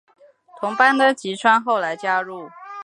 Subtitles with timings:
[0.59, 2.49] 同班的吉川后来加入。